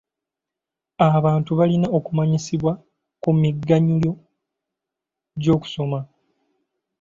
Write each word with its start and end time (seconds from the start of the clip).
Abantu 1.17 1.51
balina 1.59 1.87
okumanyisibwa 1.97 2.71
ku 3.21 3.29
miganyulo 3.41 4.11
gy'okusoma. 5.41 5.99